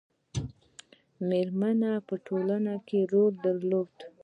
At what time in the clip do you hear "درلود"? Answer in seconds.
3.45-3.93